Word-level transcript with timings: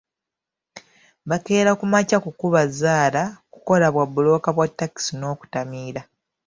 Bakeera 1.29 1.71
ku 1.79 1.85
makya 1.93 2.17
kukuba 2.25 2.59
zzaala, 2.71 3.23
kukola 3.53 3.85
bwabbulooka 3.93 4.49
bwa 4.55 4.67
takisi 4.79 5.13
n’okutamiira. 5.17 6.01